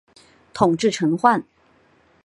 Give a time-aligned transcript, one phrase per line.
[0.51, 1.43] 统制陈宧。